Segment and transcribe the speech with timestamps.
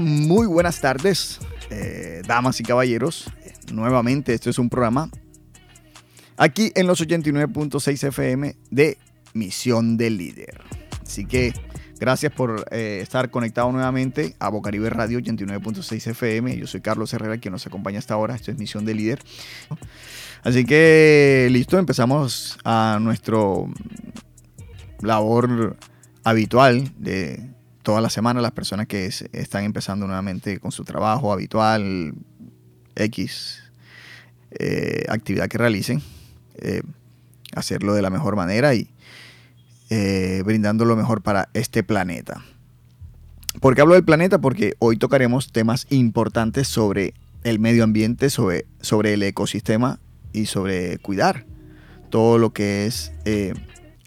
[0.00, 1.38] Muy buenas tardes,
[1.70, 3.30] eh, damas y caballeros.
[3.72, 5.10] Nuevamente, esto es un programa
[6.36, 8.98] aquí en los 89.6 FM de
[9.34, 10.60] Misión del Líder.
[11.02, 11.52] Así que
[11.98, 16.56] gracias por eh, estar conectado nuevamente a Bocaribe Radio 89.6 FM.
[16.56, 18.34] Yo soy Carlos Herrera, quien nos acompaña hasta ahora.
[18.34, 19.20] Esto es Misión del Líder.
[20.42, 23.68] Así que listo, empezamos a nuestro
[25.00, 25.76] labor
[26.24, 27.53] habitual de
[27.84, 32.14] toda la semana las personas que están empezando nuevamente con su trabajo habitual,
[32.96, 33.62] X
[34.58, 36.02] eh, actividad que realicen,
[36.56, 36.82] eh,
[37.54, 38.88] hacerlo de la mejor manera y
[39.90, 42.42] eh, brindando lo mejor para este planeta.
[43.60, 44.38] ¿Por qué hablo del planeta?
[44.40, 47.14] Porque hoy tocaremos temas importantes sobre
[47.44, 50.00] el medio ambiente, sobre, sobre el ecosistema
[50.32, 51.44] y sobre cuidar
[52.10, 53.12] todo lo que es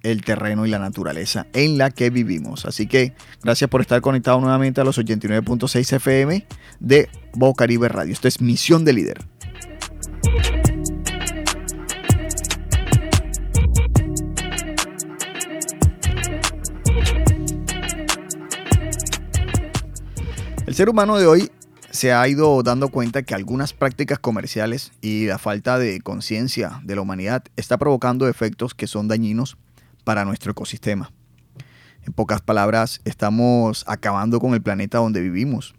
[0.03, 2.65] el terreno y la naturaleza en la que vivimos.
[2.65, 6.45] Así que gracias por estar conectado nuevamente a los 89.6 FM
[6.79, 8.13] de Bocaribe Radio.
[8.13, 9.17] Esto es Misión de Líder.
[20.65, 21.49] El ser humano de hoy
[21.91, 26.95] se ha ido dando cuenta que algunas prácticas comerciales y la falta de conciencia de
[26.95, 29.57] la humanidad está provocando efectos que son dañinos
[30.07, 31.11] para nuestro ecosistema.
[32.05, 35.75] En pocas palabras, estamos acabando con el planeta donde vivimos.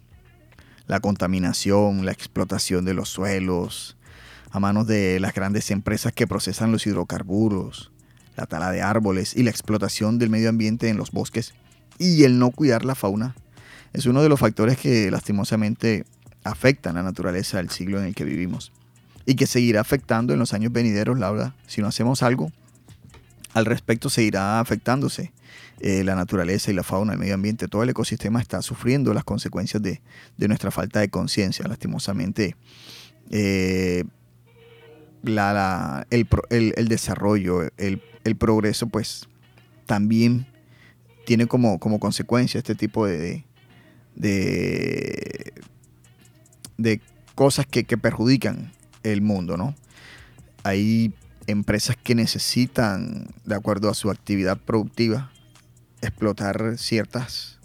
[0.85, 3.97] La contaminación, la explotación de los suelos,
[4.51, 7.91] a manos de las grandes empresas que procesan los hidrocarburos,
[8.35, 11.55] la tala de árboles y la explotación del medio ambiente en los bosques
[11.97, 13.33] y el no cuidar la fauna
[13.93, 16.05] es uno de los factores que lastimosamente
[16.43, 18.71] afectan la naturaleza del siglo en el que vivimos
[19.25, 22.51] y que seguirá afectando en los años venideros, Laura, si no hacemos algo
[23.53, 25.31] al respecto seguirá afectándose
[25.79, 29.23] eh, la naturaleza y la fauna, el medio ambiente, todo el ecosistema está sufriendo las
[29.23, 30.01] consecuencias de,
[30.37, 32.55] nuestra falta de conciencia, lastimosamente.
[33.31, 34.03] Eh,
[35.23, 39.27] el, desarrollo, el, progreso, pues
[39.85, 40.47] también
[41.25, 43.45] tiene como, como consecuencia este tipo de,
[44.15, 45.53] de,
[46.77, 47.01] de
[47.35, 48.71] cosas que, que, perjudican
[49.03, 49.75] el mundo, ¿no?
[51.49, 55.31] Empresas que necesitan, de acuerdo a su actividad productiva,
[56.01, 57.59] explotar ciertos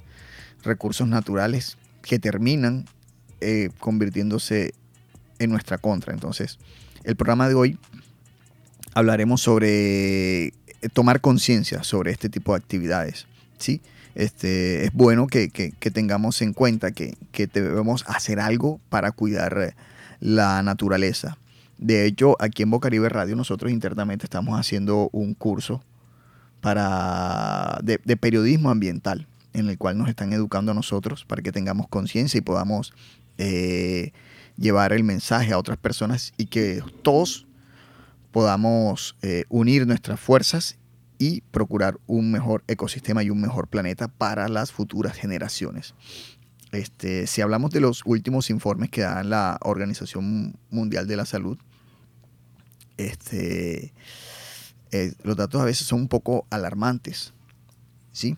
[0.62, 2.87] recursos naturales que terminan
[3.41, 4.75] eh, convirtiéndose
[5.39, 6.15] en nuestra contra.
[6.15, 6.59] Entonces,
[7.05, 7.78] el programa de hoy
[8.94, 10.53] hablaremos sobre eh,
[10.93, 13.27] tomar conciencia sobre este tipo de actividades.
[13.59, 13.83] ¿sí?
[14.15, 15.49] Este, es bueno que,
[15.93, 19.75] tengamos en cuenta que, que, debemos hacer algo para cuidar
[20.21, 21.37] la naturaleza.
[21.79, 25.83] De hecho, aquí en Bocaribe Radio nosotros internamente estamos haciendo un curso
[26.61, 31.89] para, de, periodismo ambiental, en el cual nos están educando a nosotros para que tengamos
[31.89, 32.95] conciencia y podamos
[33.39, 34.12] eh,
[34.57, 37.47] llevar el mensaje a otras personas y que todos
[38.31, 40.79] podamos eh, unir nuestras fuerzas
[41.19, 45.95] y procurar un mejor ecosistema y un mejor planeta para las futuras generaciones.
[46.75, 51.57] Este, si hablamos de los últimos informes que da la Organización Mundial de la Salud,
[52.97, 53.93] este,
[54.91, 57.33] eh, los datos a veces son un poco alarmantes.
[58.12, 58.37] ¿sí?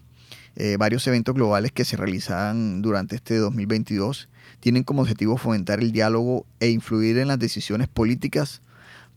[0.56, 4.28] Eh, varios eventos globales que se realizan durante este 2022
[4.60, 8.62] tienen como objetivo fomentar el diálogo e influir en las decisiones políticas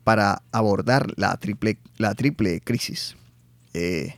[0.03, 3.16] para abordar la triple, la triple crisis.
[3.74, 4.16] Eh,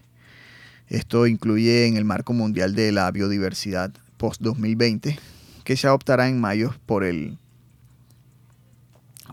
[0.88, 5.18] esto incluye en el marco mundial de la biodiversidad post-2020,
[5.64, 7.40] que se adoptará en mayo por el,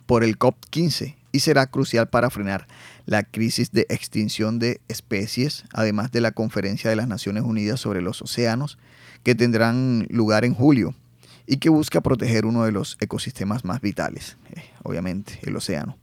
[0.06, 2.66] por el COP15 y será crucial para frenar
[3.04, 8.00] la crisis de extinción de especies, además de la Conferencia de las Naciones Unidas sobre
[8.00, 8.78] los Océanos,
[9.24, 10.94] que tendrán lugar en julio
[11.46, 15.98] y que busca proteger uno de los ecosistemas más vitales, eh, obviamente el océano.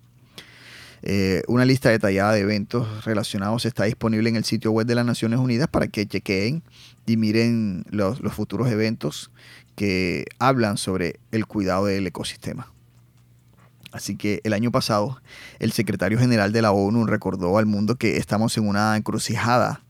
[1.02, 5.06] Eh, una lista detallada de eventos relacionados está disponible en el sitio web de las
[5.06, 6.62] Naciones Unidas para que chequeen
[7.06, 9.32] y miren los, futuros eventos
[9.76, 12.72] que hablan sobre el cuidado del ecosistema.
[13.92, 15.22] Así que el año pasado
[15.60, 19.84] el secretario general de la ONU recordó al mundo que estamos en una encrucijada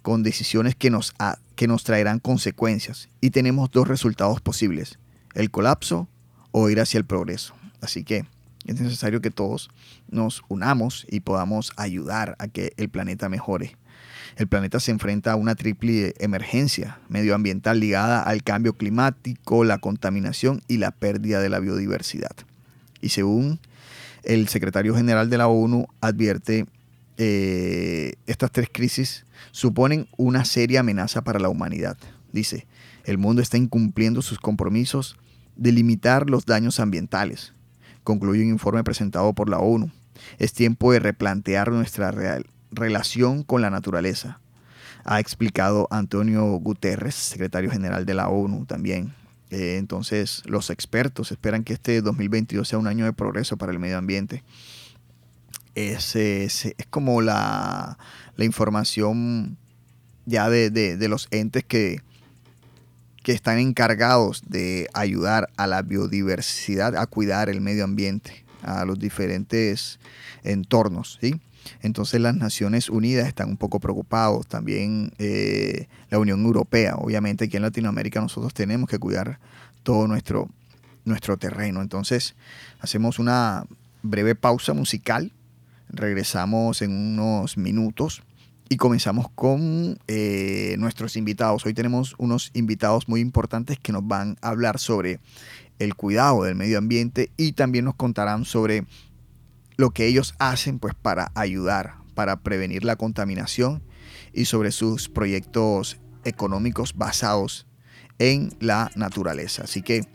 [0.00, 1.14] con decisiones que nos,
[1.54, 4.98] que nos traerán consecuencias y tenemos dos resultados posibles,
[5.34, 6.08] el colapso
[6.50, 7.54] o ir hacia el progreso.
[7.80, 8.24] Así que
[8.64, 9.70] es necesario que todos
[10.08, 13.76] nos unamos y podamos ayudar a que el planeta mejore.
[14.36, 20.62] El planeta se enfrenta a una triple emergencia medioambiental ligada al cambio climático, la contaminación
[20.68, 22.32] y la pérdida de la biodiversidad.
[23.00, 23.60] Y según
[24.22, 26.66] el secretario general de la ONU advierte,
[27.18, 31.98] eh, estas tres crisis suponen una seria amenaza para la humanidad.
[32.32, 32.66] Dice,
[33.04, 35.16] El mundo está incumpliendo sus compromisos
[35.56, 37.52] de limitar los daños ambientales,
[38.04, 39.90] concluye un informe presentado por la ONU.
[40.38, 42.12] Es tiempo de replantear nuestra
[42.72, 44.40] relación con la naturaleza,
[45.04, 49.14] ha explicado Antonio Guterres, secretario general de la ONU también.
[49.50, 53.78] Eh, entonces, los expertos esperan que este 2022 sea un año de progreso para el
[53.78, 54.42] medio ambiente.
[55.74, 57.98] Es, es, como la,
[58.38, 59.56] información
[60.26, 62.00] ya de, los entes que,
[63.22, 68.98] que están encargados de ayudar a la biodiversidad, a cuidar el medio ambiente, a los
[68.98, 69.98] diferentes
[70.44, 71.18] entornos.
[71.20, 71.40] ¿sí?
[71.80, 76.96] Entonces las Naciones Unidas están un poco preocupados, también eh, la Unión Europea.
[76.96, 79.38] Obviamente aquí en Latinoamérica nosotros tenemos que cuidar
[79.82, 80.48] todo nuestro,
[81.04, 81.82] nuestro terreno.
[81.82, 82.34] Entonces
[82.80, 83.64] hacemos una
[84.02, 85.32] breve pausa musical,
[85.88, 88.22] regresamos en unos minutos
[88.68, 91.66] y comenzamos con eh, nuestros invitados.
[91.66, 95.20] Hoy tenemos unos invitados muy importantes que nos van a hablar sobre
[95.78, 98.86] el cuidado del medio ambiente y también nos contarán sobre
[99.76, 103.82] lo que ellos hacen pues para ayudar, para prevenir la contaminación
[104.32, 107.66] y sobre sus proyectos económicos basados
[108.18, 109.64] en la naturaleza.
[109.64, 110.06] Así que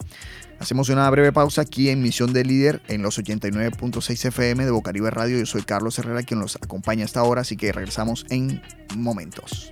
[0.60, 5.12] hacemos una breve pausa aquí en Misión de Líder en los 89.6 FM de Bocaribe
[5.12, 5.38] Radio.
[5.38, 8.62] Yo soy Carlos Herrera quien los acompaña hasta ahora, así que regresamos en
[8.96, 9.72] momentos.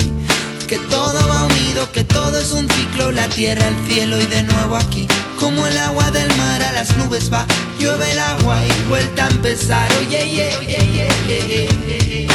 [0.71, 4.43] que todo va unido, que todo es un ciclo, la tierra, el cielo y de
[4.43, 5.05] nuevo aquí.
[5.37, 7.45] Como el agua del mar a las nubes va,
[7.77, 9.91] llueve el agua y vuelta a empezar.
[9.99, 12.27] Oye, oye, oye, oye, oye.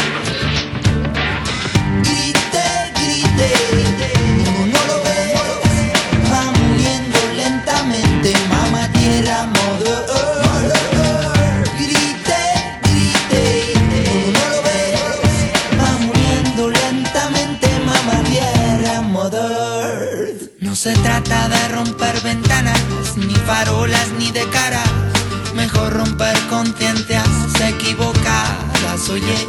[2.05, 2.67] Grite,
[3.01, 3.51] grite,
[4.45, 4.66] no
[23.47, 24.83] farolas ni de cara.
[25.55, 27.29] Mejor romper conciencias
[27.61, 29.49] equivocadas, oye.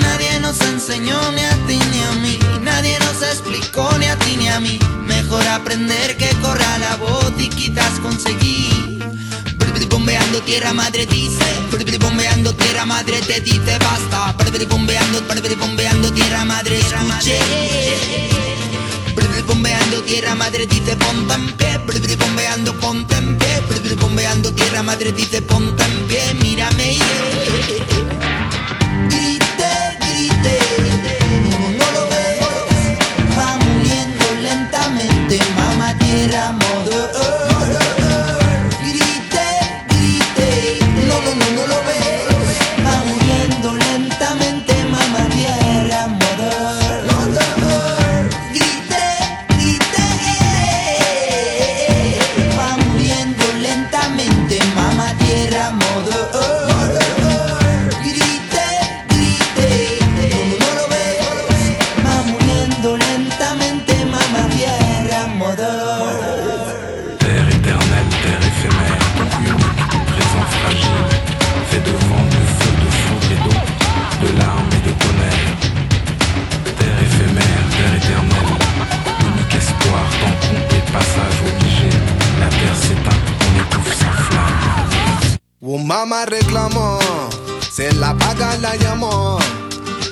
[0.00, 4.36] Nadie nos enseñó ni a ti ni a mí, nadie nos explicó ni a ti
[4.36, 4.78] ni a mí.
[5.06, 9.02] Mejor aprender que corra la voz y quizás conseguir.
[9.88, 11.44] Bombeando tierra madre dice,
[12.00, 14.34] bombeando tierra madre te dice basta.
[14.68, 15.20] Bombeando,
[15.58, 17.38] bombeando tierra madre escuche
[19.46, 22.71] bombeando tierra madre dice ponte en pie, bombeando
[24.42, 26.98] bombeando tierra madre dice ponte en pie, mírame
[27.46, 27.91] Grite,
[85.92, 86.98] mamá reclamó,
[87.70, 89.38] se la paga la llamó.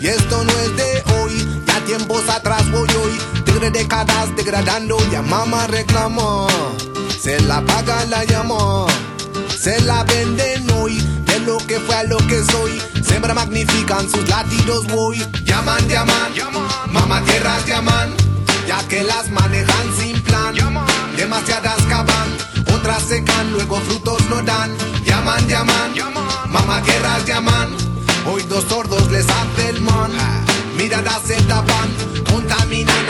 [0.02, 3.42] Y esto no es de hoy, ya tiempos atrás voy hoy.
[3.46, 6.46] Tigre décadas degradando, ya mamá reclamó.
[7.18, 8.86] Se la paga la llamó,
[9.58, 10.98] se la venden hoy.
[11.24, 12.72] De lo que fue a lo que soy,
[13.02, 15.16] siempre magnifican sus latidos voy.
[15.44, 16.32] Llaman, llaman,
[16.92, 18.14] mamá tierras llaman,
[18.68, 20.54] ya que las manejan sin plan.
[21.16, 22.09] Demasiadas caban,
[22.80, 24.74] otras secan, luego frutos no dan.
[25.04, 25.92] Llaman, llaman,
[26.48, 27.68] mamá guerras llaman.
[28.26, 30.10] Hoy dos sordos les hace el man.
[30.76, 31.88] Miradas se tapan,
[32.30, 33.06] contaminan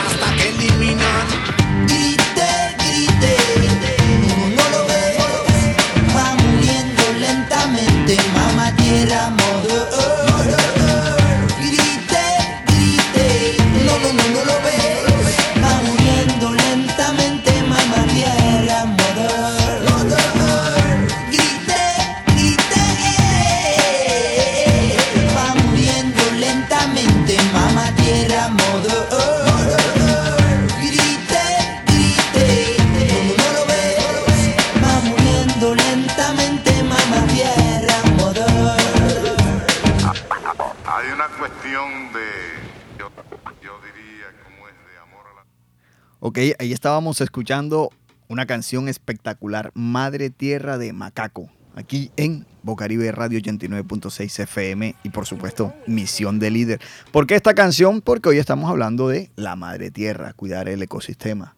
[46.61, 47.88] ahí estábamos escuchando
[48.29, 55.25] una canción espectacular, Madre Tierra de Macaco, aquí en Bocaribe Radio 89.6 FM y por
[55.25, 56.81] supuesto Misión de Líder.
[57.12, 58.02] ¿Por qué esta canción?
[58.02, 61.57] Porque hoy estamos hablando de la Madre Tierra, cuidar el ecosistema,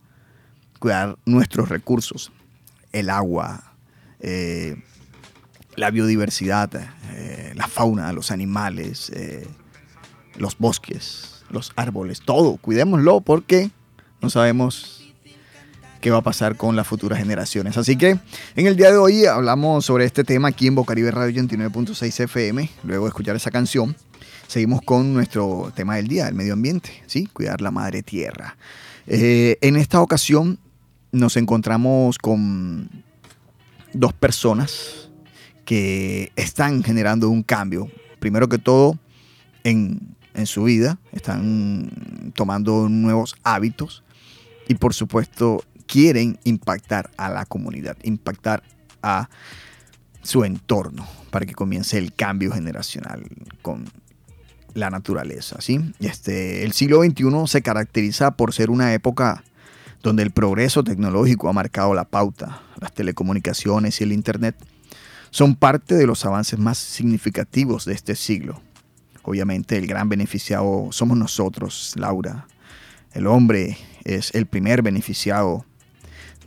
[0.79, 2.31] cuidar nuestros recursos,
[2.93, 3.75] el agua,
[4.21, 4.77] eh,
[5.75, 6.71] la biodiversidad,
[7.11, 9.49] eh, la fauna, los animales, eh,
[10.37, 12.57] los bosques, los árboles, todo.
[12.59, 13.73] Cuidémoslo porque
[14.23, 15.03] no sabemos
[16.01, 17.77] qué va a pasar con las futuras generaciones.
[17.77, 18.19] Así que
[18.57, 22.71] en el día de hoy hablamos sobre este tema aquí en Bocaribe Radio 89.6 FM.
[22.85, 23.97] Luego de escuchar esa canción,
[24.47, 27.27] seguimos con nuestro tema del día, el medio ambiente, ¿sí?
[27.27, 28.57] Cuidar la madre tierra.
[29.09, 30.59] Eh, en esta ocasión
[31.11, 32.89] nos encontramos con
[33.93, 35.11] dos personas
[35.65, 37.91] que están generando un cambio.
[38.21, 38.99] Primero que todo,
[39.65, 40.01] en,
[40.35, 44.03] en su vida, están tomando nuevos hábitos
[44.69, 48.63] y por supuesto quieren impactar a la comunidad, impactar
[49.03, 49.29] a
[50.23, 53.25] su entorno para que comience el cambio generacional
[53.61, 53.85] con
[54.75, 55.61] la naturaleza.
[55.61, 55.81] ¿sí?
[56.01, 59.45] Este, el siglo XXI se caracteriza por ser una época
[60.03, 62.63] donde el progreso tecnológico ha marcado la pauta.
[62.81, 64.57] Las telecomunicaciones y el Internet
[65.31, 68.61] son parte de los avances más significativos de este siglo.
[69.23, 72.47] Obviamente el gran beneficiado somos nosotros, Laura.
[73.13, 75.65] El hombre es el primer beneficiado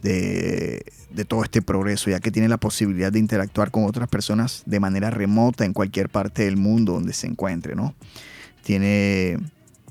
[0.02, 0.86] de,
[1.28, 5.10] todo este progreso, ya que tiene la posibilidad de interactuar con otras personas de manera
[5.10, 7.96] remota en cualquier parte del mundo donde se encuentre, ¿no?
[8.64, 9.38] Tiene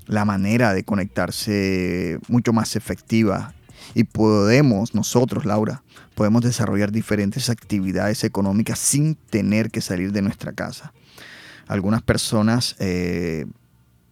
[0.06, 3.54] la manera de conectarse mucho más efectiva
[3.94, 5.83] y podemos, nosotros, Laura,
[6.14, 10.92] podemos desarrollar diferentes actividades económicas sin tener que salir de nuestra casa.
[11.66, 13.47] Algunas personas eh,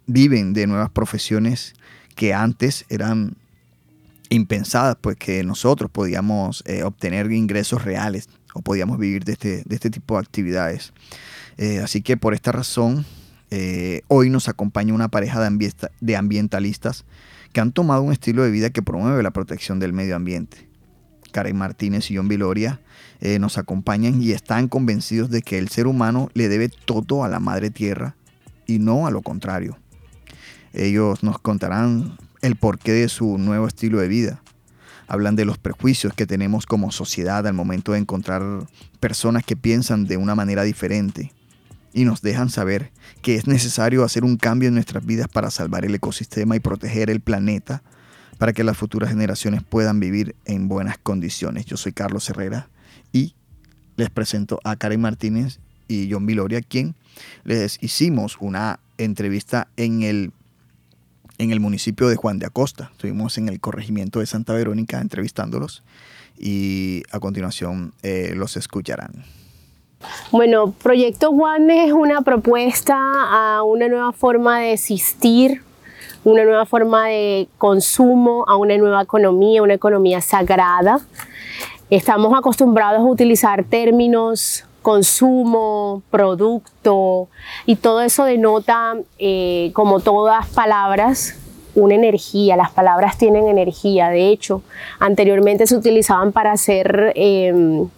[0.07, 1.75] viven de nuevas profesiones
[2.15, 3.37] que antes eran
[4.33, 9.75] impensadas, pues que nosotros podíamos eh, obtener ingresos reales o podíamos vivir de este, de
[9.75, 10.93] este tipo de actividades.
[11.59, 13.05] Eh, así que por esta razón,
[13.51, 17.05] eh, hoy nos acompaña una pareja de, de ambientalistas
[17.53, 20.69] que han tomado un estilo de vida que promueve la protección del medio ambiente.
[21.33, 22.81] Karen Martínez y John Viloria
[23.39, 27.39] nos acompañan y están convencidos de que el ser humano le debe todo a la
[27.39, 28.17] madre tierra
[28.67, 29.79] y no a lo contrario.
[30.73, 34.43] Ellos nos contarán el porqué de su nuevo estilo de vida.
[35.09, 38.43] Hablan de los prejuicios que tenemos como sociedad al momento de encontrar
[39.01, 41.33] personas que piensan de una manera diferente
[41.93, 45.85] y nos dejan saber que es necesario hacer un cambio en nuestras vidas para salvar
[45.85, 47.83] el ecosistema y proteger el planeta
[48.39, 51.67] para que las futuras generaciones puedan vivir en buenas condiciones.
[51.67, 52.69] Yo soy Carlos Herrera
[53.13, 53.35] y
[53.97, 56.95] les presento a Karen Martínez y John Viloria, quien
[57.45, 60.33] les hicimos una entrevista en el
[61.43, 62.91] en el municipio de Juan de Acosta.
[62.93, 65.83] Estuvimos en el corregimiento de Santa Verónica entrevistándolos
[66.39, 69.25] y a continuación eh, los escucharán.
[70.31, 75.63] Bueno, Proyecto One es una propuesta a una nueva forma de existir,
[76.25, 81.01] una nueva forma de consumo, a una nueva economía, una economía sagrada.
[81.91, 87.29] Estamos acostumbrados a utilizar términos consumo, producto,
[87.67, 91.37] y todo eso denota, eh, como todas palabras,
[91.75, 92.57] una energía.
[92.57, 94.09] Las palabras tienen energía.
[94.11, 94.63] De hecho,
[94.99, 97.89] anteriormente se utilizaban para hacer em,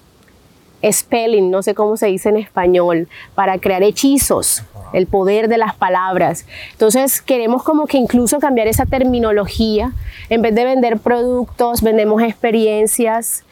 [0.90, 4.62] spelling, no sé cómo se dice en español, para crear hechizos,
[4.92, 6.46] el poder de las palabras.
[6.72, 9.92] Entonces queremos como que incluso cambiar esa terminología.
[10.28, 13.43] En vez de vender productos, vendemos experiencias,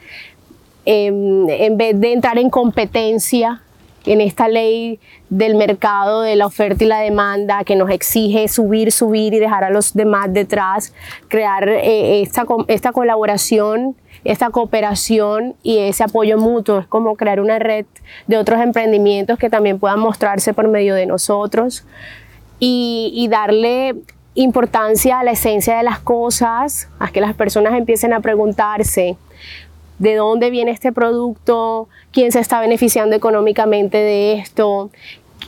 [0.84, 3.62] Em, en vez de entrar en competencia
[4.04, 4.98] en esta ley
[5.30, 9.62] del mercado de la oferta y la demanda que nos exige subir, subir y dejar
[9.62, 10.92] a los demás detrás,
[11.28, 16.80] crear eh, esta, esta colaboración, esta cooperación y ese apoyo mutuo.
[16.80, 17.86] Es como crear una red
[18.26, 21.84] de otros emprendimientos que también puedan mostrarse por medio de nosotros
[22.58, 23.94] y, y darle
[24.34, 29.16] importancia a la esencia de las cosas, a que las personas empiecen a preguntarse
[30.02, 34.90] de dónde viene este producto, quién se está beneficiando económicamente de esto,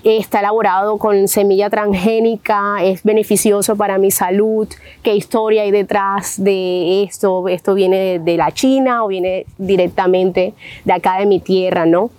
[0.04, 4.68] está elaborado con semilla transgénica, es beneficioso para mi salud,
[5.02, 10.92] qué historia hay detrás de esto, esto viene de, la China o viene directamente de
[10.92, 12.10] acá de mi tierra, ¿no?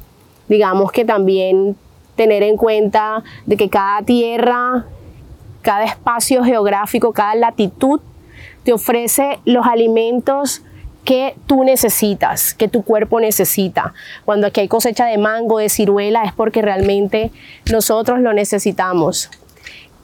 [0.50, 1.77] Digamos que también
[2.18, 4.88] tener en cuenta de que cada tierra,
[5.62, 8.01] cada espacio geográfico, cada latitud
[8.65, 10.64] te ofrece los alimentos
[11.05, 13.93] que tú necesitas, que tu cuerpo necesita.
[14.25, 17.31] Cuando aquí hay cosecha de mango, de ciruela, es porque realmente
[17.71, 19.29] nosotros lo necesitamos.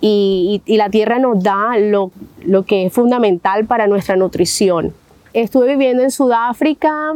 [0.03, 2.11] y, la tierra nos da lo,
[2.43, 4.93] lo que es fundamental para nuestra nutrición.
[5.33, 7.13] Estuve viviendo en Sudáfrica,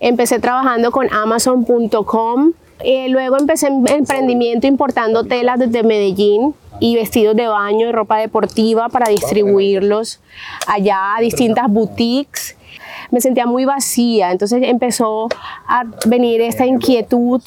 [0.00, 7.34] empecé trabajando con Amazon.com, eh, luego empecé en emprendimiento importando telas desde Medellín y vestidos
[7.34, 10.20] de baño y ropa deportiva para distribuirlos
[10.66, 12.55] allá a distintas boutiques.
[13.10, 15.28] Me sentía muy vacía, entonces empezó
[15.66, 17.42] a venir esta inquietud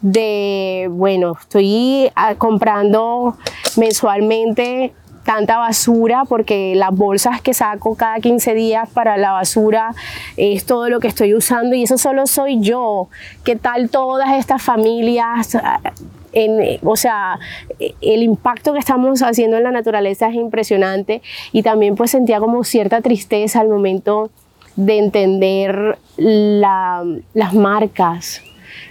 [0.00, 3.36] de, bueno, estoy ah, comprando
[3.76, 4.92] mensualmente
[5.24, 9.94] tanta basura porque las bolsas que saco cada 15 días para la basura
[10.36, 13.08] es todo lo que estoy usando y eso solo soy yo.
[13.42, 15.56] ¿Qué tal todas estas familias?
[16.32, 17.38] En, o sea,
[18.00, 22.64] el impacto que estamos haciendo en la naturaleza es impresionante y también pues sentía como
[22.64, 24.30] cierta tristeza al momento
[24.76, 28.42] de entender las marcas.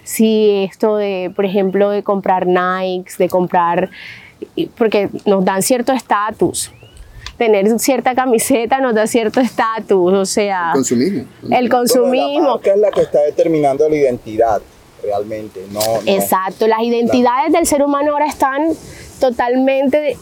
[0.04, 3.90] Sí, esto de, por ejemplo, de comprar Nikes, de comprar
[4.78, 6.72] porque nos dan cierto estatus.
[7.38, 10.70] Tener cierta camiseta nos da cierto estatus, o sea...
[10.70, 11.28] El consumismo.
[11.50, 12.62] El consumismo.
[12.64, 14.62] es la que está determinando la identidad,
[15.02, 15.82] realmente, no...
[16.06, 18.68] Exacto, las identidades del ser humano ahora están
[19.20, 20.16] totalmente,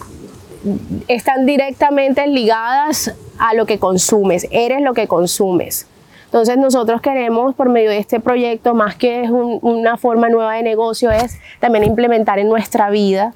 [1.07, 5.87] están directamente ligadas a lo que consumes, eres lo que consumes.
[6.25, 10.63] Entonces nosotros queremos, por medio de este proyecto, más que es una forma nueva de
[10.63, 13.33] negocio, es también implementar en nuestra vida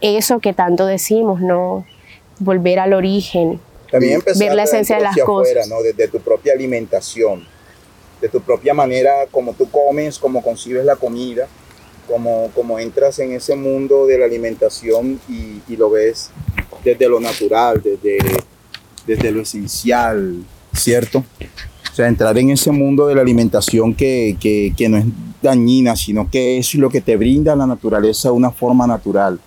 [0.00, 1.86] eso que tanto decimos, ¿no?
[2.40, 3.60] Volver al origen,
[3.90, 5.68] También ver la esencia de las cosas.
[5.68, 5.80] ¿no?
[5.82, 7.46] Desde tu propia alimentación,
[8.20, 11.46] de tu propia manera, como tú comes, como concibes la comida,
[12.08, 16.30] como, como entras en ese mundo de la alimentación y, y lo ves
[16.84, 18.18] desde lo natural, desde,
[19.06, 21.24] desde lo esencial, ¿cierto?
[21.90, 25.04] O sea, entrar en ese mundo de la alimentación que, que, no es
[25.40, 29.38] dañina, sino que es lo que te brinda la naturaleza de una forma natural.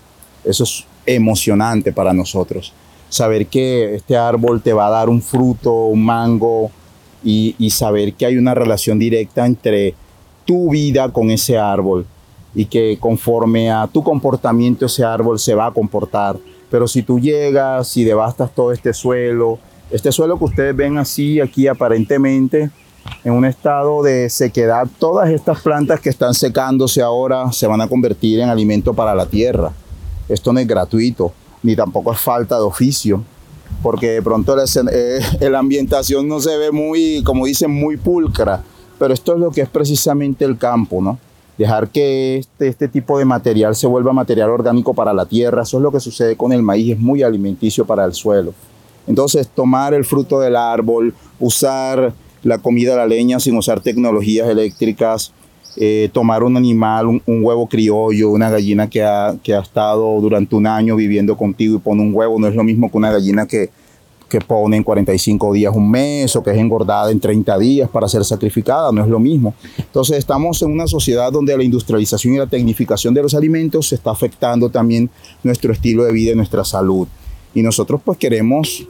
[0.43, 2.73] Eso es emocionante para nosotros.
[3.10, 6.71] Saber que este árbol te va a dar un fruto, un mango,
[7.23, 9.93] y, saber que hay una relación directa entre
[10.45, 12.06] tu vida con ese árbol
[12.56, 16.38] y que conforme a tu comportamiento ese árbol se va a comportar.
[16.69, 21.39] Pero si tú llegas y devastas todo este suelo, este suelo que ustedes ven así
[21.39, 22.69] aquí aparentemente
[23.23, 27.88] en un estado de sequedad, todas estas plantas que están secándose ahora se van a
[27.88, 29.71] convertir en alimento para la tierra.
[30.27, 31.32] Esto no es gratuito,
[31.63, 33.23] ni tampoco es falta de oficio,
[33.82, 35.21] porque de pronto la, eh,
[35.56, 38.62] ambientación no se ve muy, como dicen, muy pulcra,
[38.99, 41.17] pero esto es lo que es precisamente el campo, ¿no?
[41.58, 45.78] Dejar que este, este tipo de material se vuelva material orgánico para la tierra, eso
[45.78, 48.54] es lo que sucede con el maíz, es muy alimenticio para el suelo.
[49.08, 55.32] Entonces, tomar el fruto del árbol, usar la comida, la leña sin usar tecnologías eléctricas,
[55.78, 60.56] eh, tomar un animal, un, huevo criollo, una gallina que ha, que ha estado durante
[60.56, 63.48] un año viviendo contigo y pone un huevo, no es lo mismo que una gallina
[63.48, 63.70] que,
[64.28, 68.08] que pone en 45 días un mes o que es engordada en 30 días para
[68.08, 69.54] ser sacrificada, no es lo mismo.
[69.78, 73.96] Entonces estamos en una sociedad donde la industrialización y la tecnificación de los alimentos se
[73.96, 75.10] está afectando también
[75.44, 77.08] nuestro estilo de vida y nuestra salud.
[77.54, 78.88] Y nosotros pues queremos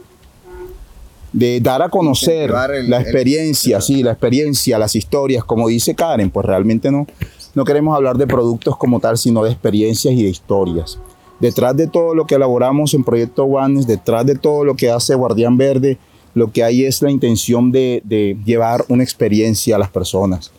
[1.32, 6.46] de dar a conocer la experiencia, sí, la experiencia, las historias, como dice Karen, pues
[6.46, 7.06] realmente no,
[7.54, 10.98] no queremos hablar de productos como tal, sino de experiencias y de historias.
[11.40, 15.14] Detrás de todo lo que elaboramos en Proyecto One, detrás de todo lo que hace
[15.14, 15.98] Guardián Verde,
[16.34, 18.02] lo que hay es la intención de,
[18.44, 20.52] llevar una experiencia a las personas,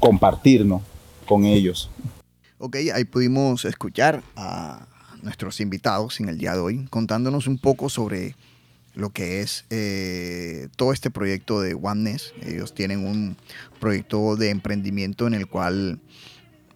[0.00, 0.82] compartirnos
[1.26, 1.90] con ellos.
[2.58, 4.86] Ok, ahí pudimos escuchar a
[5.22, 8.34] nuestros invitados en el día de hoy contándonos un poco sobre
[8.94, 12.34] lo que es eh, todo este proyecto de OneNess.
[12.42, 13.36] Ellos tienen un
[13.80, 16.00] proyecto de emprendimiento en el cual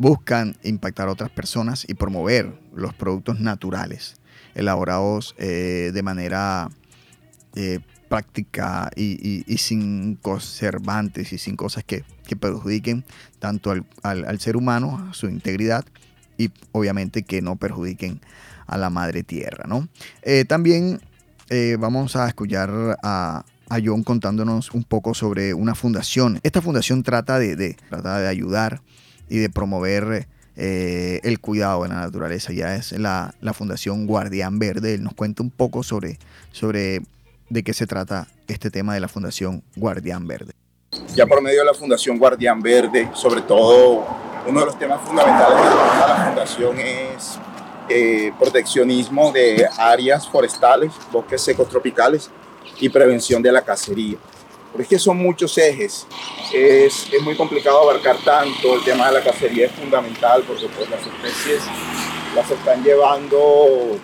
[0.03, 4.17] buscan impactar a otras personas y promover los productos naturales,
[4.57, 6.71] elaborados eh, de manera
[7.55, 12.05] eh, práctica y, sin conservantes y sin cosas que,
[12.41, 13.05] perjudiquen
[13.39, 15.85] tanto al, ser humano, a su integridad
[16.37, 18.21] y obviamente que no perjudiquen
[18.67, 19.67] a la madre tierra.
[19.69, 19.87] ¿no?
[20.49, 21.01] también
[21.49, 23.45] eh, vamos a escuchar a,
[23.85, 26.41] John contándonos un poco sobre una fundación.
[26.43, 27.77] Esta fundación trata de, de
[28.29, 28.83] ayudar
[29.33, 30.27] y de promover
[30.59, 32.53] eh, el cuidado de la naturaleza.
[32.53, 34.93] Ya es la, Fundación Guardián Verde.
[34.93, 36.19] Él nos cuenta un poco sobre,
[36.53, 37.01] sobre
[37.49, 40.53] de qué se trata este tema de la Fundación Guardián Verde.
[41.15, 44.05] Ya por medio de la Fundación Guardián Verde, sobre todo
[44.47, 47.39] uno de los temas fundamentales de la fundación es
[47.89, 52.31] eh, proteccionismo de áreas forestales, bosques secos tropicales
[52.79, 54.19] y prevención de la cacería.
[54.73, 56.07] Pero es que son muchos ejes,
[56.53, 60.89] es, es, muy complicado abarcar tanto, el tema de la cacería es fundamental porque pues,
[60.89, 61.63] las especies
[62.35, 63.99] las están llevando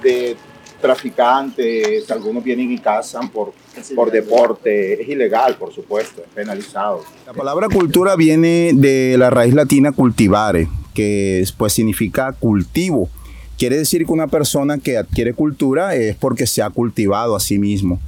[0.00, 0.36] de
[0.80, 3.52] traficantes, algunos vienen y cazan por,
[3.94, 7.04] por deporte, es ilegal, por supuesto, es penalizado.
[7.24, 13.08] La palabra cultura viene de la raíz latina cultivare, que pues significa cultivo.
[13.56, 17.58] Quiere decir que una persona que adquiere cultura es porque se ha cultivado a sí
[17.58, 18.00] mismo.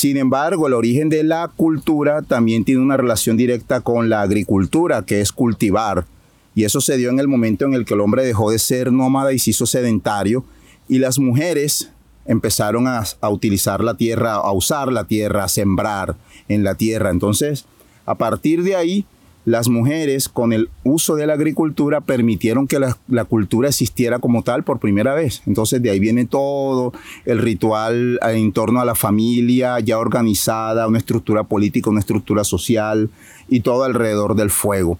[0.00, 5.04] Sin embargo, el origen de la cultura también tiene una relación directa con la agricultura,
[5.04, 6.06] que es cultivar.
[6.54, 8.92] Y eso se dio en el momento en el que el hombre dejó de ser
[8.92, 10.42] nómada y se hizo sedentario
[10.88, 11.90] y las mujeres
[12.24, 16.16] empezaron a, utilizar la tierra, a usar la tierra, a sembrar
[16.48, 17.10] en la tierra.
[17.10, 17.66] Entonces,
[18.06, 19.04] a partir de ahí,
[19.44, 24.64] las mujeres con el uso de la agricultura permitieron que la, cultura existiera como tal
[24.64, 25.42] por primera vez.
[25.46, 26.92] Entonces de ahí viene todo
[27.24, 33.08] el ritual en torno a la familia ya organizada, una estructura política, una estructura social
[33.48, 34.98] y todo alrededor del fuego.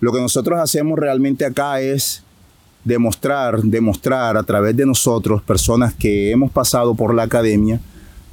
[0.00, 2.24] Lo que nosotros hacemos realmente acá es
[2.84, 7.80] demostrar, demostrar a través de nosotros, personas que hemos pasado por la academia,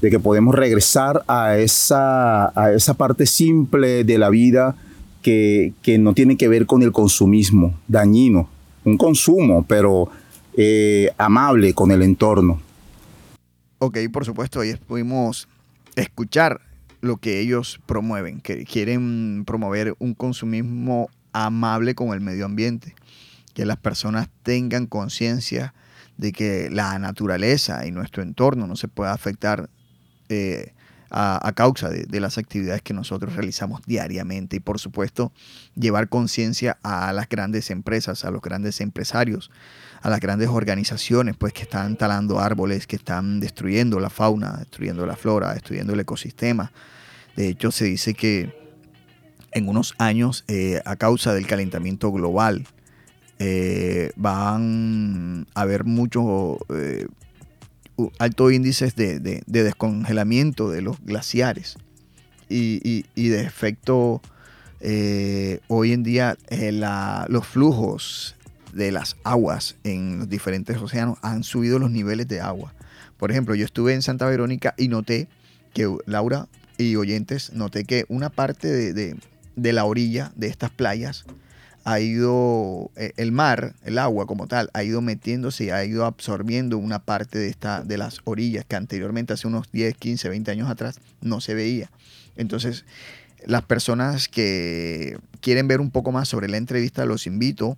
[0.01, 4.75] de que podemos regresar a esa, a esa parte simple de la vida
[5.21, 8.49] que, no tiene que ver con el consumismo dañino,
[8.86, 10.10] un consumo, pero
[10.55, 12.62] eh, amable con el entorno.
[13.79, 15.47] Ok, por supuesto, ahí pudimos
[15.95, 16.62] escuchar
[17.01, 22.95] lo que ellos promueven, que quieren promover un consumismo amable con el medio ambiente
[23.60, 25.73] que las personas tengan conciencia
[26.17, 29.69] de que la naturaleza y nuestro entorno no se puede afectar
[30.29, 30.71] eh,
[31.11, 35.31] a, causa de, las actividades que nosotros realizamos diariamente y por supuesto
[35.75, 39.51] llevar conciencia a las grandes empresas, a los grandes empresarios,
[40.01, 45.05] a las grandes organizaciones pues que están talando árboles, que están destruyendo la fauna, destruyendo
[45.05, 46.71] la flora, destruyendo el ecosistema.
[47.35, 48.57] De hecho se dice que
[49.51, 52.67] en unos años eh, a causa del calentamiento global
[53.39, 57.07] eh, van a haber muchos eh,
[58.17, 61.77] altos índices de, descongelamiento de los glaciares
[62.49, 64.21] y, de efecto
[64.81, 66.38] eh, hoy en día
[67.27, 68.35] los flujos
[68.73, 72.73] de las aguas en los diferentes océanos han subido los niveles de agua.
[73.17, 75.27] Por ejemplo, yo estuve en Santa Verónica y noté
[75.73, 81.25] que, Laura y oyentes, noté que una parte de la orilla de estas playas
[81.89, 86.06] ha ido, eh, el mar, el agua como tal, ha ido metiéndose y ha ido
[86.06, 90.52] absorbiendo una parte de, esta, de las orillas que anteriormente, hace unos 10, 15, 20
[90.52, 91.89] años atrás, no se veía.
[92.36, 92.86] Entonces,
[93.43, 97.75] las personas que quieren ver un poco más sobre la entrevista, los invito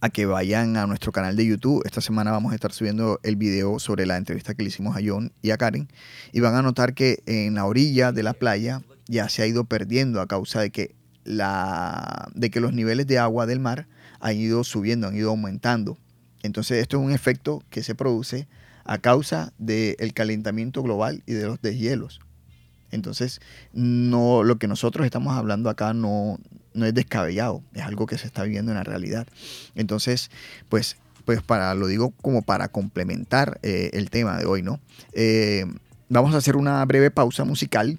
[0.00, 1.82] a que vayan a nuestro canal de YouTube.
[1.84, 5.00] Esta semana vamos a estar subiendo el video sobre la entrevista que le hicimos a
[5.06, 5.88] John y a Karen.
[6.32, 9.66] Y van a notar que en la orilla de la playa ya se ha ido
[9.66, 13.86] perdiendo a causa de que la, de que los niveles de agua del mar
[14.20, 15.98] han ido subiendo, han ido aumentando.
[16.42, 18.46] Entonces esto es un efecto que se produce
[18.84, 22.20] a causa del calentamiento global y de los deshielos.
[22.90, 23.40] Entonces,
[23.72, 26.38] no, lo que nosotros estamos hablando acá no,
[26.74, 29.26] no es descabellado, es algo que se está viviendo en la realidad.
[29.74, 30.30] Entonces,
[30.68, 34.78] pues, pues para, lo digo como para complementar eh, el tema de hoy, ¿no?
[35.12, 35.64] Eh,
[36.08, 37.98] vamos a hacer una breve pausa musical,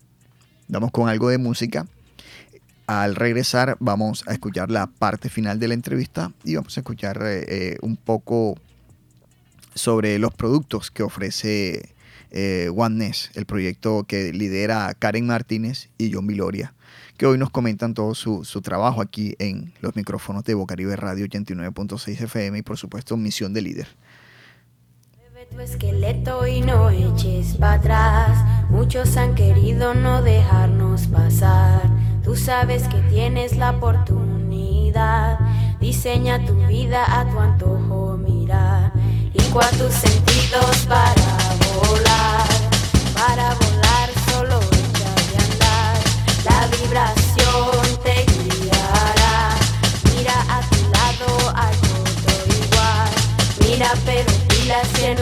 [0.69, 1.87] vamos con algo de música
[2.87, 7.21] al regresar vamos a escuchar la parte final de la entrevista y vamos a escuchar
[7.23, 8.55] eh, eh, un poco
[9.73, 11.93] sobre los productos que ofrece
[12.31, 12.71] eh,
[13.33, 16.73] el proyecto que lidera Karen Martínez y John Viloria,
[17.17, 22.21] que hoy nos comentan todo su, trabajo aquí en los micrófonos de Bocaribe Radio 89.6
[22.21, 23.87] FM y por supuesto Misión de Líder
[25.51, 28.69] tu esqueleto y no eches para atrás.
[28.71, 32.04] Muchos han querido no dejarnos pasar.
[32.25, 35.37] Tú sabes que tienes la oportunidad.
[35.79, 38.91] Diseña tu vida a tu antojo, mira.
[39.31, 39.41] Y
[39.77, 41.13] tus sentidos para
[41.85, 42.47] volar.
[43.13, 45.97] Para volar solo echa de andar.
[46.45, 49.55] La vibración te guiará.
[50.15, 52.33] Mira a tu lado, hay otro
[52.65, 53.11] igual.
[53.59, 55.13] Mira, pero pilas que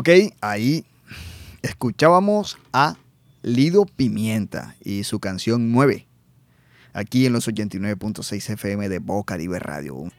[0.00, 0.08] Ok,
[0.40, 0.86] ahí
[1.60, 2.96] escuchábamos a
[3.42, 6.06] Lido Pimienta y su canción 9,
[6.94, 10.10] aquí en los 89.6 FM de Boca Libre Radio.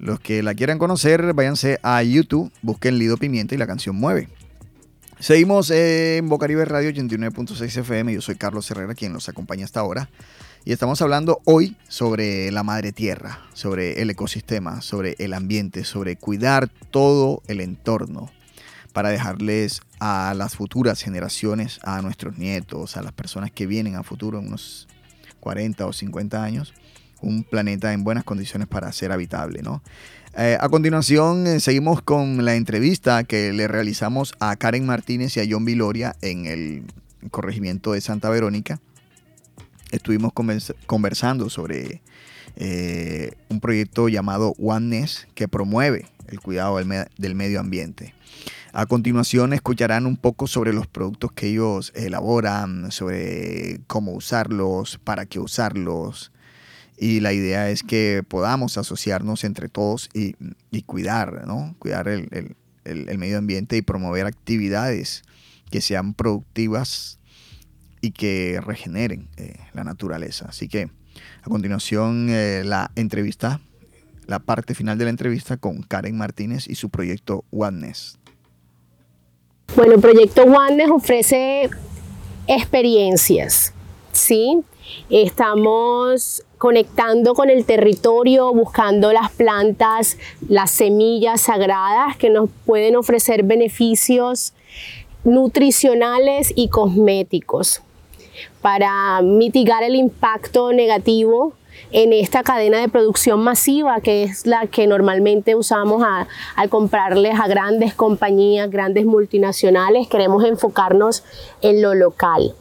[0.00, 4.28] Los que la quieran conocer, váyanse a YouTube, busquen Lido Pimienta y la canción 9.
[5.20, 9.78] Seguimos en Boca Libre Radio 89.6 FM, yo soy Carlos Herrera, quien los acompaña hasta
[9.78, 10.10] ahora.
[10.64, 16.16] Y estamos hablando hoy sobre la madre tierra, sobre el ecosistema, sobre el ambiente, sobre
[16.16, 18.32] cuidar todo el entorno
[18.94, 24.04] para dejarles a las futuras generaciones, a nuestros nietos, a las personas que vienen a
[24.04, 24.86] futuro, en unos
[25.40, 26.72] 40 o 50 años,
[27.20, 29.62] un planeta en buenas condiciones para ser habitable.
[29.62, 29.82] ¿no?
[30.38, 35.40] Eh, a continuación, eh, seguimos con la entrevista que le realizamos a Karen Martínez y
[35.40, 36.84] a John Viloria en el
[37.32, 38.80] corregimiento de Santa Verónica.
[39.90, 40.32] Estuvimos
[40.86, 42.00] conversando sobre
[42.54, 48.14] eh, un proyecto llamado Oneness que promueve el cuidado del medio ambiente.
[48.76, 55.26] A continuación escucharán un poco sobre los productos que ellos elaboran, sobre cómo usarlos, para
[55.26, 56.32] qué usarlos.
[56.98, 60.34] Y la idea es que podamos asociarnos entre todos y,
[60.86, 61.76] cuidar, ¿no?
[61.78, 62.56] Cuidar el,
[63.16, 65.22] medio ambiente y promover actividades
[65.70, 67.20] que sean productivas
[68.00, 70.46] y que regeneren eh, la naturaleza.
[70.48, 70.90] Así que
[71.42, 73.60] a continuación eh, la entrevista,
[74.26, 78.18] la parte final de la entrevista con Karen Martínez y su proyecto Oneness.
[79.76, 81.68] Bueno, proyecto Oneness ofrece
[82.46, 83.74] experiencias,
[84.12, 84.60] ¿sí?
[85.10, 90.16] Estamos conectando con el territorio, buscando las plantas,
[90.48, 94.52] las semillas sagradas que nos pueden ofrecer beneficios
[95.24, 97.82] nutricionales y cosméticos
[98.60, 101.54] para mitigar el impacto negativo
[101.90, 106.04] en esta cadena de producción masiva que es la que normalmente usamos
[106.56, 110.08] al comprarles a grandes compañías, grandes multinacionales.
[110.08, 111.24] Queremos enfocarnos
[111.62, 112.54] en lo local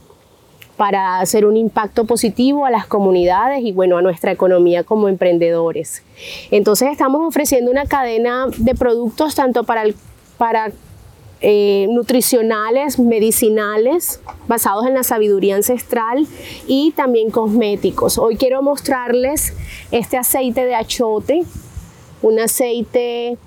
[0.77, 6.03] para hacer un impacto positivo a las comunidades y bueno, a nuestra economía como emprendedores.
[6.51, 9.95] Entonces estamos ofreciendo una cadena de productos tanto para, el,
[10.37, 10.71] para
[11.45, 16.25] eh, nutricionales, medicinales, basados en la sabiduría ancestral
[16.67, 18.17] y también cosméticos.
[18.17, 19.53] Hoy quiero mostrarles
[19.91, 21.43] este aceite de achote,
[22.21, 23.37] un aceite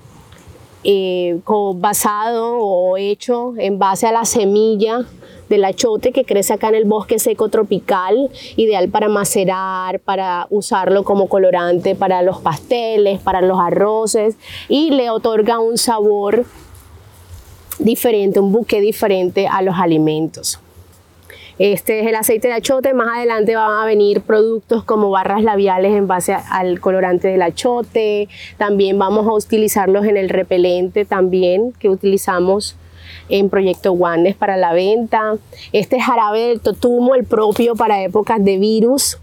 [0.83, 1.39] eh,
[1.73, 5.07] basado o hecho en base a la semilla
[5.49, 11.03] del achote que crece acá en el bosque seco tropical, ideal para macerar, para usarlo
[11.03, 14.35] como colorante para los pasteles, para los arroces
[14.69, 16.45] y le otorga un sabor
[17.79, 20.59] diferente, un buque diferente a los alimentos.
[21.59, 22.93] Este es el aceite de achote.
[22.93, 28.29] Más adelante van a venir productos como barras labiales en base al colorante del achote.
[28.57, 32.75] También vamos a utilizarlos en el repelente también que utilizamos
[33.29, 35.37] en Proyecto Wandes para la venta.
[35.73, 39.17] Este jarabe del totumo, el propio para épocas de virus.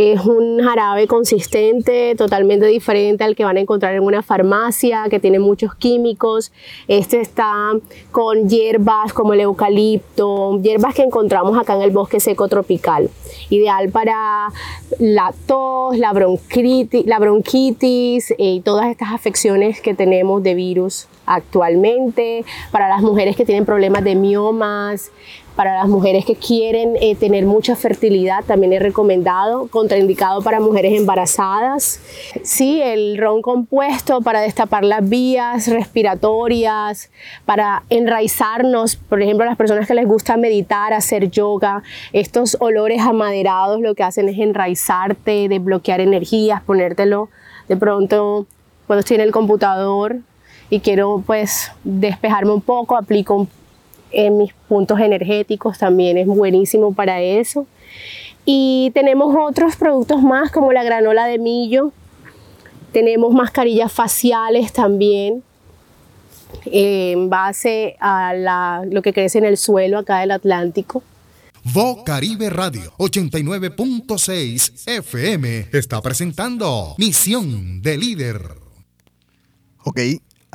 [0.00, 5.18] Es un jarabe consistente, totalmente diferente al que van a encontrar en una farmacia, que
[5.18, 6.52] tiene muchos químicos.
[6.86, 7.72] Este está
[8.12, 13.10] con hierbas como el eucalipto, hierbas que encontramos acá en el bosque seco tropical.
[13.50, 14.50] Ideal para
[15.00, 22.44] la tos, la bronquitis, la bronquitis y todas estas afecciones que tenemos de virus actualmente,
[22.70, 25.10] para las mujeres que tienen problemas de miomas,
[25.58, 30.92] para las mujeres que quieren eh, tener mucha fertilidad, también es recomendado, contraindicado para mujeres
[30.96, 32.00] embarazadas.
[32.44, 37.10] Sí, el ron compuesto para destapar las vías respiratorias,
[37.44, 43.00] para enraizarnos, por ejemplo, a las personas que les gusta meditar, hacer yoga, estos olores
[43.00, 47.30] amaderados lo que hacen es enraizarte, desbloquear energías, ponértelo
[47.66, 48.46] de pronto
[48.86, 50.18] cuando estoy en el computador
[50.70, 53.57] y quiero pues despejarme un poco, aplico un
[54.10, 57.66] en mis puntos energéticos también es buenísimo para eso.
[58.44, 61.92] Y tenemos otros productos más como la granola de millo,
[62.92, 65.42] tenemos mascarillas faciales también
[66.64, 71.02] en base a lo que crece en el suelo acá del Atlántico.
[71.64, 78.40] Vo Caribe Radio 89.6 FM está presentando Misión de Líder.
[79.84, 80.00] Ok,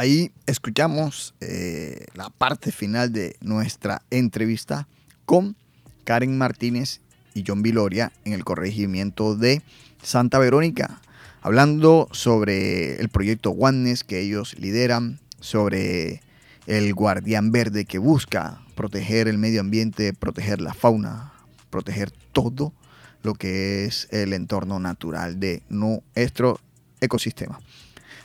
[0.04, 4.86] Ahí escuchamos eh, la parte final de nuestra entrevista
[5.26, 5.56] con
[6.04, 7.00] Karen Martínez
[7.34, 9.62] y John Viloria en el corregimiento de
[10.02, 11.00] Santa Verónica,
[11.42, 16.22] hablando sobre el proyecto Oneness que ellos lideran, sobre
[16.68, 21.32] el guardián verde que busca proteger el medio ambiente, proteger la fauna,
[21.70, 22.74] proteger todo
[23.22, 26.60] lo que es el entorno natural de nuestro
[27.00, 27.62] ecosistema.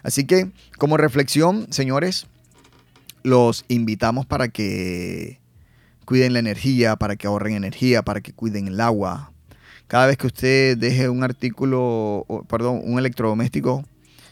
[0.03, 2.27] Así que como reflexión, señores,
[3.23, 5.41] los invitamos para que
[6.05, 9.33] cuiden la energía, para que ahorren energía, para que cuiden el agua.
[9.89, 13.85] Cada vez que usted deje un artículo, perdón, un electrodoméstico,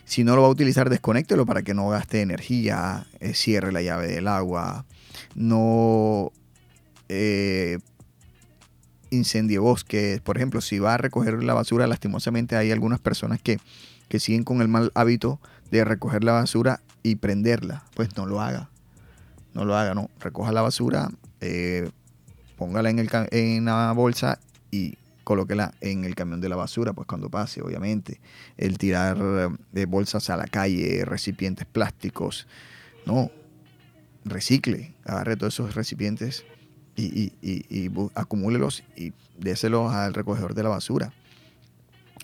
[0.04, 3.82] si no lo va a utilizar, desconéctelo para que no gaste energía, eh, cierre la
[3.82, 4.86] llave del agua,
[5.34, 6.30] no
[7.08, 7.78] eh,
[9.10, 10.20] incendie bosques.
[10.20, 13.58] Por ejemplo, si va a recoger la basura, lastimosamente hay algunas personas que,
[14.08, 18.40] que siguen con el mal hábito de recoger la basura y prenderla, pues no lo
[18.40, 18.70] haga.
[19.54, 20.10] No lo haga, no.
[20.20, 21.08] Recoja la basura,
[21.40, 21.90] eh,
[22.56, 24.38] póngala en, el, en la bolsa
[24.70, 28.20] y colóquela en el camión de la basura, pues cuando pase, obviamente.
[28.56, 32.46] El tirar de eh, bolsas a la calle, recipientes plásticos,
[33.06, 33.30] no.
[34.24, 36.44] Recicle, agarre todos esos recipientes
[36.96, 41.12] y, y, acumúlelos y déselos al recogedor de la basura.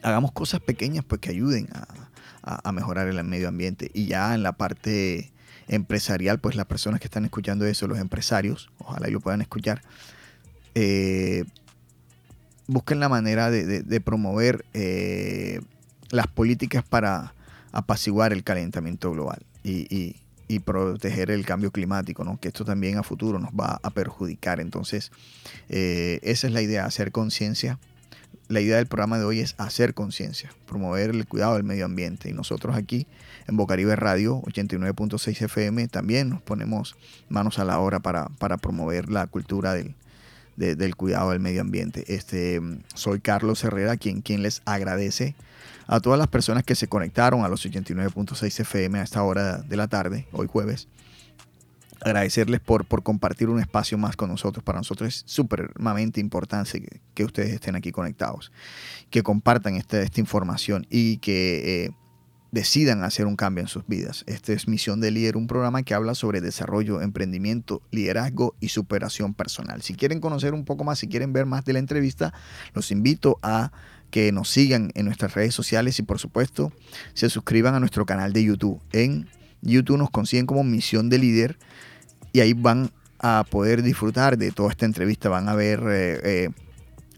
[0.03, 1.87] Hagamos cosas pequeñas pues que ayuden a,
[2.43, 3.91] a, mejorar el medio ambiente.
[3.95, 5.33] Y ya en la parte
[5.69, 9.83] empresarial, pues las personas que están escuchando eso, los empresarios, ojalá y lo puedan escuchar,
[10.75, 11.45] eh,
[12.67, 15.61] busquen la manera de, promover eh,
[16.11, 17.35] las políticas para
[17.71, 20.17] apaciguar el calentamiento global y,
[20.67, 22.39] proteger el cambio climático, ¿no?
[22.39, 24.61] que esto también a futuro nos va a perjudicar.
[24.61, 25.11] Entonces,
[25.71, 27.79] eh, esa es la idea, hacer conciencia
[28.53, 32.29] la idea del programa de hoy es hacer conciencia, promover el cuidado del medio ambiente.
[32.29, 33.07] Y nosotros aquí
[33.49, 36.95] en Bocaribe Radio 89.6 FM también nos ponemos
[37.29, 38.29] manos a la obra para,
[38.59, 39.95] promover la cultura del,
[40.57, 42.05] del cuidado del medio ambiente.
[42.15, 42.61] Este,
[42.95, 45.35] soy Carlos Herrera, quien, quien les agradece
[45.87, 49.77] a todas las personas que se conectaron a los 89.6 FM a esta hora de
[49.77, 50.89] la tarde, hoy jueves
[52.05, 54.65] agradecerles por, por compartir un espacio más con nosotros.
[54.65, 58.53] Para nosotros es supremamente importante que, ustedes estén aquí conectados,
[59.11, 61.91] que compartan esta, esta información y que eh,
[62.53, 64.25] decidan hacer un cambio en sus vidas.
[64.27, 69.35] Esta es Misión de Líder, un programa que habla sobre desarrollo, emprendimiento, liderazgo y superación
[69.35, 69.83] personal.
[69.83, 72.35] Si quieren conocer un poco más, si quieren ver más de la entrevista,
[72.75, 73.73] los invito a
[74.11, 76.71] que nos sigan en nuestras redes sociales y por supuesto
[77.15, 78.83] se suscriban a nuestro canal de YouTube.
[78.93, 79.29] En
[79.63, 81.59] YouTube nos consiguen como Misión de Líder
[82.33, 86.51] y ahí van a poder disfrutar de toda esta entrevista, van a ver eh, eh,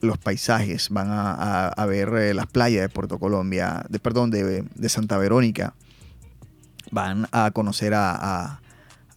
[0.01, 5.17] los paisajes, van a, ver eh, las playas de Puerto Colombia, de, perdón, de, Santa
[5.17, 5.75] Verónica,
[6.91, 8.61] van a conocer a,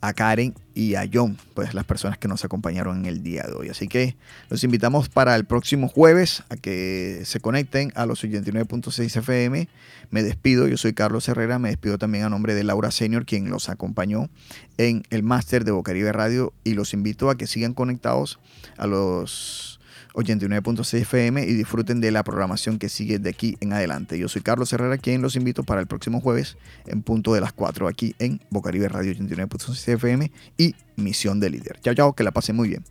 [0.02, 3.54] a Karen y a John, pues las personas que nos acompañaron en el día de
[3.54, 3.70] hoy.
[3.70, 4.16] Así que
[4.50, 9.68] los invitamos para el próximo jueves a que se conecten a los 89.6 FM.
[10.12, 13.50] Me despido, yo soy Carlos Herrera, me despido también a nombre de Laura Senior, quien
[13.50, 14.30] los acompañó
[14.78, 18.40] en el máster de Bocaribe Radio y los invito a que sigan conectados
[18.78, 19.77] a los
[20.18, 24.18] 89.6 FM y disfruten de la programación que sigue de aquí en adelante.
[24.18, 26.58] Yo soy Carlos Herrera, quien los invito para el próximo jueves
[26.88, 31.80] en punto de las 4 aquí en Bocaribe Radio 89.6 FM y Misión de Líder.
[31.82, 32.84] Chao, chao, que la pasen muy bien.